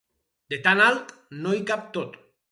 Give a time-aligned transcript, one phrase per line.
[0.53, 1.13] De tan alt
[1.43, 2.17] no hi cap tot.